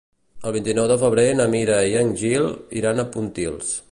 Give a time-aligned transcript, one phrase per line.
[0.51, 2.49] El vint-i-nou de febrer na Mira i en Gil
[2.81, 3.73] iran a Pontils.